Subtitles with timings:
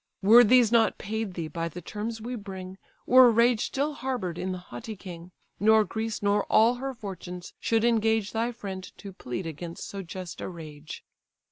[0.23, 4.51] Were these not paid thee by the terms we bring, Were rage still harbour'd in
[4.51, 9.45] the haughty king; Nor Greece nor all her fortunes should engage Thy friend to plead
[9.45, 11.05] against so just a rage.